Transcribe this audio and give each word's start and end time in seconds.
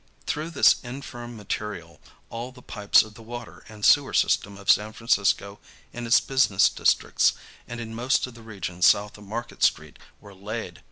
Through 0.25 0.49
this 0.49 0.81
infirm 0.81 1.37
material 1.37 2.01
all 2.31 2.51
the 2.51 2.63
pipes 2.63 3.03
of 3.03 3.13
the 3.13 3.21
water 3.21 3.63
and 3.69 3.85
sewer 3.85 4.13
system 4.15 4.57
of 4.57 4.71
San 4.71 4.93
Francisco 4.93 5.59
in 5.93 6.07
its 6.07 6.19
business 6.19 6.69
districts 6.69 7.33
and 7.67 7.79
in 7.79 7.93
most 7.93 8.25
of 8.25 8.33
the 8.33 8.41
region 8.41 8.81
south 8.81 9.15
of 9.19 9.25
Market 9.25 9.61
street 9.61 9.99
were 10.19 10.33
laid. 10.33 10.79